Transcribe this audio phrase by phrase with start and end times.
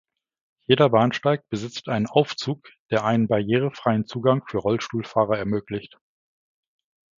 [0.67, 5.99] Jeder Bahnsteig besitzt einen Aufzug, der einen barrierefreien Zugang für Rollstuhlfahrer ermöglicht.